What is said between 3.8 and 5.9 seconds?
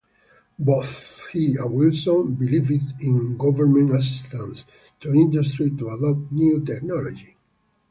assistance to industry to